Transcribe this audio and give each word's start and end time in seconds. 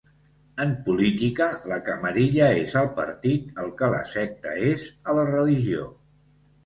En 0.63 0.69
política, 0.87 1.49
la 1.73 1.77
camarilla 1.89 2.47
és 2.63 2.73
al 2.83 2.89
partit 3.01 3.61
el 3.65 3.69
que 3.83 3.91
la 3.97 4.01
secta 4.15 4.55
és 4.75 4.87
a 5.13 5.17
la 5.19 5.27
religió. 5.33 5.85